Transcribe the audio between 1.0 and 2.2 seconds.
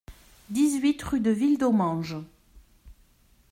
rue de Villedommange